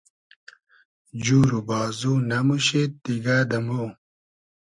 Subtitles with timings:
[1.23, 3.69] جور و بازو نئموشید دیگۂ دۂ مۉ